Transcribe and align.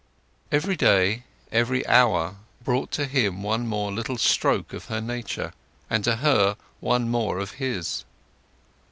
Every 0.51 0.75
day, 0.75 1.25
every 1.51 1.85
hour, 1.85 2.37
brought 2.63 2.89
to 2.93 3.05
him 3.05 3.43
one 3.43 3.67
more 3.67 3.91
little 3.91 4.17
stroke 4.17 4.73
of 4.73 4.85
her 4.85 4.99
nature, 4.99 5.53
and 5.91 6.03
to 6.05 6.15
her 6.15 6.57
one 6.79 7.07
more 7.07 7.37
of 7.37 7.51
his. 7.61 8.03